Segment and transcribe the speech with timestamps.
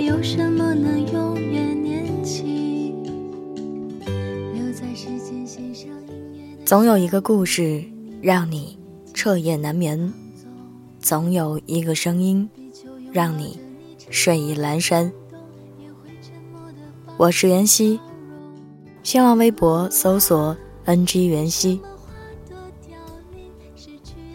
[0.00, 2.94] 有什么能永远年轻
[6.64, 7.82] 总有一个故事
[8.20, 8.78] 让你
[9.14, 10.12] 彻夜难眠。
[11.00, 12.48] 总有一个声音
[13.12, 13.58] 让你
[14.10, 15.10] 睡意阑珊。
[17.16, 17.98] 我是袁熙
[19.02, 21.80] 新浪微博搜索 ng 袁熙。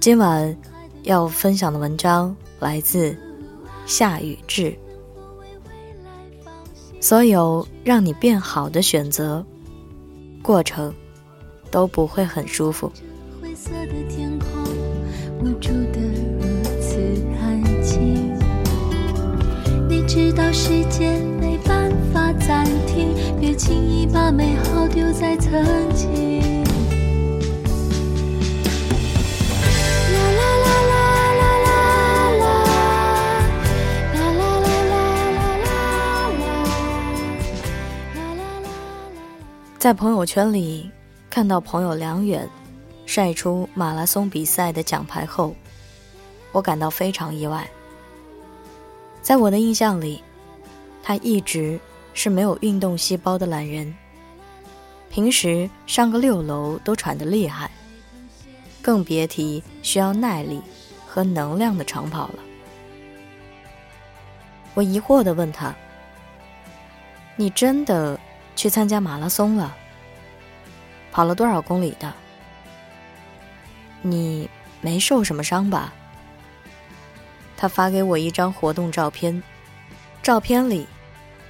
[0.00, 0.56] 今晚
[1.02, 3.16] 要分享的文章来自
[3.86, 4.83] 夏雨志。
[7.04, 9.44] 所有让你变好的选择，
[10.40, 10.90] 过程
[11.70, 12.90] 都不会很舒服。
[13.42, 14.48] 灰色的天空，
[15.38, 16.00] 无助的
[16.40, 16.96] 如此
[17.38, 18.34] 安静。
[19.86, 25.62] 你知道时间没办法暂停，别轻易把美好丢在曾
[25.94, 26.63] 经。
[39.84, 40.90] 在朋友圈里
[41.28, 42.48] 看到朋友梁远
[43.04, 45.54] 晒出马拉松比赛的奖牌后，
[46.52, 47.68] 我感到非常意外。
[49.20, 50.22] 在我的印象里，
[51.02, 51.78] 他一直
[52.14, 53.94] 是没有运动细胞的懒人，
[55.10, 57.70] 平时上个六楼都喘得厉害，
[58.80, 60.62] 更别提需要耐力
[61.06, 62.38] 和能量的长跑了。
[64.72, 65.74] 我疑惑地问他
[67.36, 68.18] ：“你真的？”
[68.56, 69.76] 去参加马拉松了，
[71.12, 72.12] 跑了多少公里的？
[74.02, 74.48] 你
[74.80, 75.92] 没受什么伤吧？
[77.56, 79.42] 他发给我一张活动照片，
[80.22, 80.86] 照片里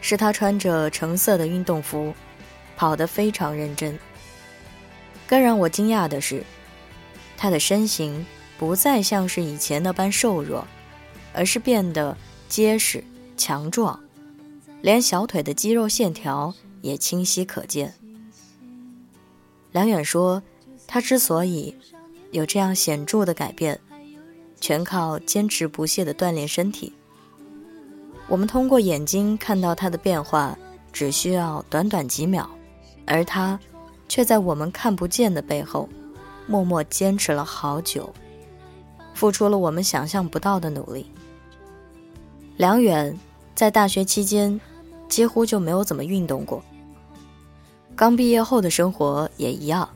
[0.00, 2.14] 是他穿着橙色的运动服，
[2.76, 3.98] 跑得非常认真。
[5.26, 6.44] 更让我惊讶的是，
[7.36, 8.24] 他的身形
[8.58, 10.66] 不再像是以前那般瘦弱，
[11.32, 12.16] 而是变得
[12.48, 13.02] 结实
[13.36, 13.98] 强壮，
[14.82, 16.54] 连小腿的肌肉线条。
[16.84, 17.94] 也清晰可见。
[19.72, 20.42] 梁远说，
[20.86, 21.74] 他之所以
[22.30, 23.80] 有这样显著的改变，
[24.60, 26.92] 全靠坚持不懈的锻炼身体。
[28.28, 30.56] 我们通过眼睛看到他的变化，
[30.92, 32.48] 只需要短短几秒，
[33.06, 33.58] 而他
[34.06, 35.88] 却在我们看不见的背后，
[36.46, 38.12] 默默坚持了好久，
[39.14, 41.06] 付出了我们想象不到的努力。
[42.58, 43.18] 梁远
[43.54, 44.60] 在大学期间
[45.08, 46.62] 几乎就没有怎么运动过。
[47.96, 49.88] 刚毕业后的生活也一样，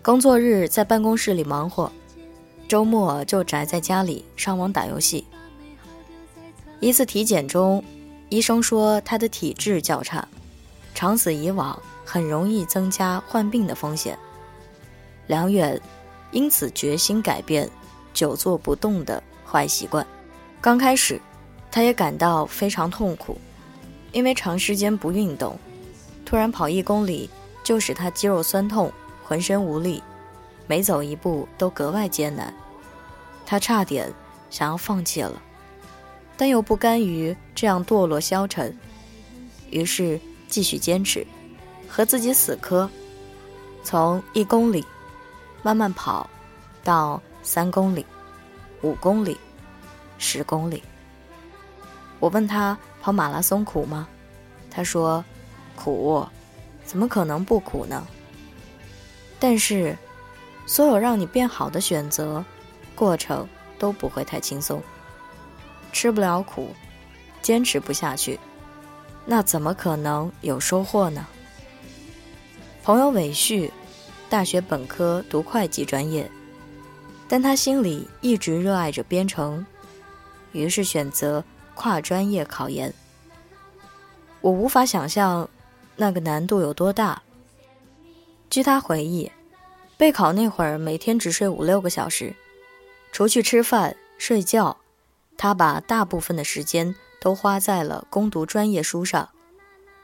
[0.00, 1.90] 工作日在办公室里忙活，
[2.68, 5.26] 周末就宅在家里上网打游戏。
[6.78, 7.82] 一次体检中，
[8.28, 10.28] 医生说他的体质较差，
[10.94, 14.16] 长此以往很容易增加患病的风险。
[15.26, 15.80] 梁远
[16.30, 17.68] 因此决心改变
[18.14, 20.06] 久坐不动的坏习惯。
[20.60, 21.20] 刚开始，
[21.72, 23.36] 他也感到非常痛苦，
[24.12, 25.58] 因为长时间不运动。
[26.32, 27.28] 突然跑一公里，
[27.62, 28.90] 就使他肌肉酸痛，
[29.22, 30.02] 浑身无力，
[30.66, 32.54] 每走一步都格外艰难。
[33.44, 34.10] 他差点
[34.48, 35.42] 想要放弃了，
[36.34, 38.74] 但又不甘于这样堕落消沉，
[39.68, 41.26] 于是继续坚持，
[41.86, 42.88] 和自己死磕，
[43.84, 44.82] 从一公里
[45.62, 46.30] 慢慢跑，
[46.82, 48.06] 到三公里、
[48.80, 49.36] 五公里、
[50.16, 50.82] 十公里。
[52.20, 54.08] 我问他跑马拉松苦吗？
[54.70, 55.22] 他说。
[55.82, 56.24] 苦，
[56.84, 58.06] 怎么可能不苦呢？
[59.40, 59.96] 但是，
[60.64, 62.44] 所有让你变好的选择，
[62.94, 63.48] 过程
[63.80, 64.80] 都不会太轻松。
[65.92, 66.68] 吃不了苦，
[67.42, 68.38] 坚持不下去，
[69.26, 71.26] 那怎么可能有收获呢？
[72.84, 73.72] 朋友韦旭，
[74.30, 76.30] 大学本科读会计专业，
[77.26, 79.66] 但他心里一直热爱着编程，
[80.52, 81.42] 于是选择
[81.74, 82.94] 跨专业考研。
[84.40, 85.48] 我无法想象。
[85.96, 87.22] 那个难度有多大？
[88.50, 89.30] 据他回忆，
[89.96, 92.34] 备考那会儿每天只睡五六个小时，
[93.12, 94.76] 除去吃饭睡觉，
[95.36, 99.28] 他把大部分的时间都花在了攻读专业书上，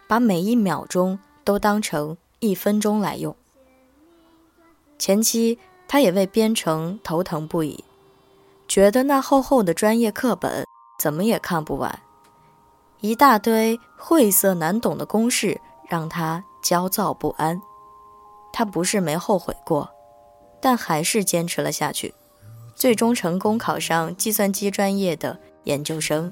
[0.07, 3.35] 把每一秒钟都当成一分钟来用。
[4.99, 7.85] 前期他也为编程头疼不已，
[8.67, 10.65] 觉得那厚厚的专业课本
[10.99, 12.01] 怎么也看不完，
[13.01, 15.61] 一大堆晦涩难懂的公式。
[15.89, 17.61] 让他焦躁不安，
[18.53, 19.89] 他不是没后悔过，
[20.61, 22.15] 但还是坚持了下去，
[22.75, 26.31] 最终成功考上计算机专业的研究生。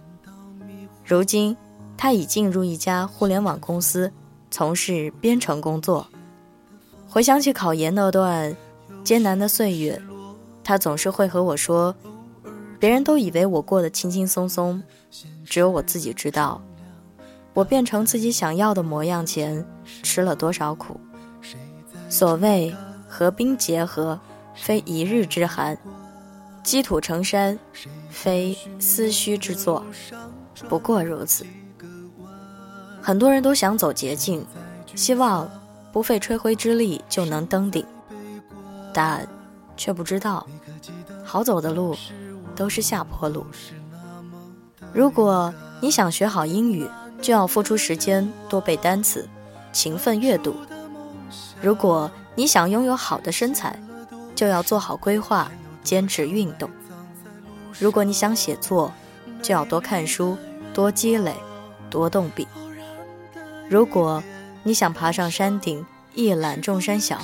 [1.05, 1.57] 如今，
[1.97, 4.13] 他已进入一家互联网公司，
[4.51, 6.07] 从事编程工作。
[7.09, 8.55] 回想起考研那段
[9.03, 10.03] 艰难的岁月，
[10.63, 11.95] 他总是会和我说
[12.79, 14.83] ：“别人都以为我过得轻轻松松，
[15.47, 16.61] 只有我自己知道。”
[17.57, 19.67] 我变成自己想要的模样前，
[20.03, 21.01] 吃了多少苦？
[22.07, 22.77] 所谓
[23.09, 24.21] 和冰结合，
[24.55, 25.75] 非一日之寒；
[26.63, 27.59] 积土成山，
[28.11, 29.83] 非思虚之作。
[30.69, 31.47] 不过如此。
[33.01, 34.45] 很多人都想走捷径，
[34.95, 35.49] 希望
[35.91, 37.87] 不费吹灰之力就能登顶，
[38.93, 39.27] 但
[39.79, 40.47] 却不知道，
[41.25, 41.97] 好走的路
[42.55, 43.47] 都是下坡路。
[44.93, 46.87] 如果你想学好英语，
[47.21, 49.29] 就要付出时间多背单词，
[49.73, 50.53] 勤奋阅读；
[51.61, 53.79] 如果你想拥有好的身材，
[54.35, 55.51] 就要做好规划，
[55.83, 56.69] 坚持运动；
[57.79, 58.93] 如果你想写作，
[59.43, 60.37] 就要多看书，
[60.75, 61.35] 多积累，
[61.91, 62.47] 多动笔；
[63.69, 64.23] 如果
[64.63, 65.85] 你想爬上山顶，
[66.15, 67.19] 一览众山小，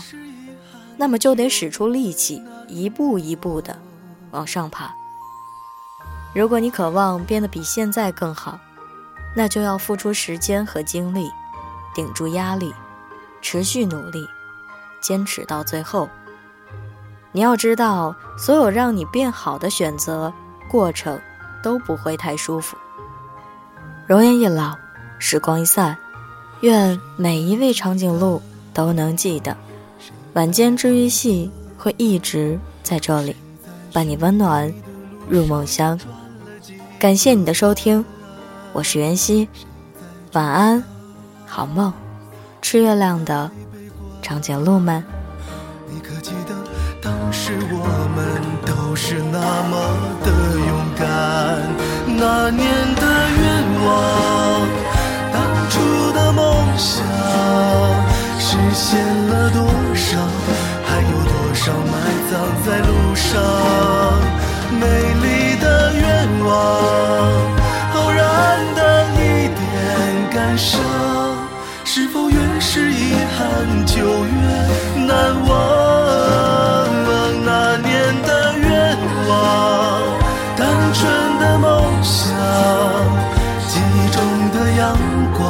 [0.96, 3.78] 那么就得使出力气，一步一步的
[4.30, 4.94] 往上爬。
[6.34, 8.58] 如果你渴望变得比现在更好，
[9.34, 11.31] 那就要付出时间和精力，
[11.94, 12.73] 顶住压力，
[13.40, 14.26] 持续努力，
[15.00, 16.08] 坚持到最后。
[17.32, 20.32] 你要知道，所有让你变好的选择
[20.70, 21.19] 过程
[21.62, 22.76] 都不会太舒服。
[24.06, 24.76] 容颜一老，
[25.19, 25.96] 时光一散，
[26.61, 28.43] 愿每一位长颈鹿
[28.75, 29.56] 都能记得，
[30.35, 33.35] 晚间治愈系会一直在这里，
[33.94, 34.70] 伴你温暖
[35.26, 35.99] 入梦乡。
[36.99, 38.05] 感谢你的收听，
[38.74, 39.50] 我是袁熙，
[40.32, 40.82] 晚安，
[41.46, 41.92] 好梦，
[42.62, 43.50] 吃月亮的
[44.22, 45.04] 长颈鹿们。
[45.90, 46.54] 你可记得
[47.02, 47.84] 当时我
[48.16, 49.38] 们都是那
[49.69, 49.76] 么
[50.24, 51.06] 的勇敢？
[52.16, 52.64] 那年
[52.94, 53.02] 的
[53.36, 53.44] 愿
[53.84, 54.66] 望，
[55.30, 55.36] 当
[55.68, 57.04] 初的梦想，
[58.40, 60.16] 实现了多少？
[60.86, 61.92] 还有多少埋
[62.30, 63.36] 葬在路上？
[64.80, 64.86] 美
[65.20, 67.51] 丽的愿望。
[73.87, 74.32] 就越
[75.06, 75.11] 难
[75.47, 75.50] 忘
[77.44, 77.91] 那年
[78.23, 78.97] 的愿
[79.29, 79.31] 望，
[80.56, 80.61] 单
[80.94, 81.00] 纯
[81.38, 81.69] 的梦
[82.03, 82.31] 想，
[83.69, 84.17] 记忆中
[84.53, 84.81] 的阳
[85.37, 85.41] 光，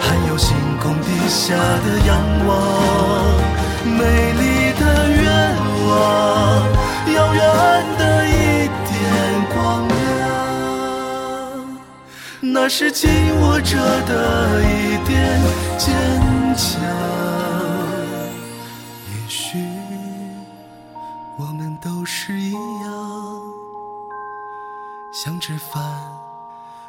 [0.00, 2.10] 还有星空底下的仰
[2.46, 2.50] 望，
[3.84, 4.00] 美
[4.32, 4.42] 丽
[4.78, 5.24] 的愿
[5.88, 5.90] 望，
[7.14, 7.40] 遥远
[7.98, 8.30] 的一
[8.88, 8.92] 点
[9.54, 9.58] 光
[9.88, 9.90] 亮，
[12.40, 13.10] 那是紧
[13.40, 13.76] 握着
[14.06, 15.40] 的一点
[15.78, 15.90] 坚
[16.56, 17.21] 强。
[25.42, 25.82] 吃饭，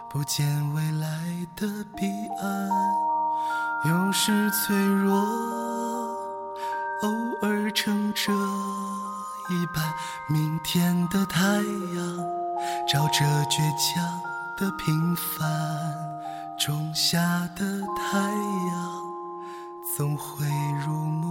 [0.08, 0.46] 不见
[0.76, 1.08] 未来
[1.56, 1.66] 的
[1.96, 2.06] 彼
[2.40, 2.70] 岸。
[3.84, 5.16] 有时脆弱，
[7.02, 7.10] 偶
[7.42, 8.32] 尔撑着
[9.50, 9.92] 一半
[10.30, 11.64] 明天的太阳，
[12.88, 14.22] 照着倔强
[14.56, 15.50] 的平凡
[16.56, 19.02] 种下的太阳，
[19.98, 20.46] 总会
[20.86, 21.23] 如梦